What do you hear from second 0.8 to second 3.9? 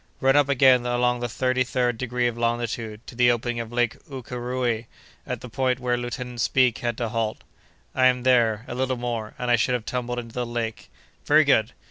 along the thirty third degree of longitude to the opening of